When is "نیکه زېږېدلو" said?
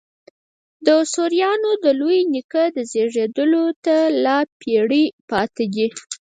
2.33-3.65